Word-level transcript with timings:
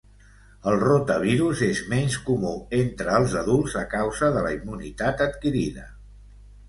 El 0.69 0.77
rotavirus 0.83 1.59
és 1.67 1.81
menys 1.91 2.17
comú 2.29 2.53
entre 2.79 3.13
els 3.19 3.35
adults 3.43 3.77
a 3.83 3.87
causa 3.95 4.31
de 4.39 4.43
la 4.47 4.55
immunitat 4.59 5.23
adquirida. 5.31 5.87